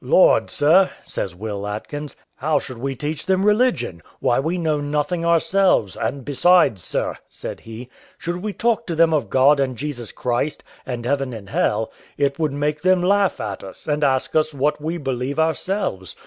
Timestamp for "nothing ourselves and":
4.81-6.25